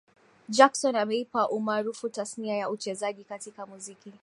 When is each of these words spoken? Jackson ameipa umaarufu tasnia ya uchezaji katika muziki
Jackson 0.49 0.95
ameipa 0.95 1.47
umaarufu 1.49 2.09
tasnia 2.09 2.57
ya 2.57 2.69
uchezaji 2.69 3.23
katika 3.23 3.65
muziki 3.65 4.13